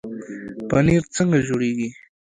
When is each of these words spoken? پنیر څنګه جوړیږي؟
پنیر 0.69 1.03
څنګه 1.15 1.39
جوړیږي؟ 1.47 1.89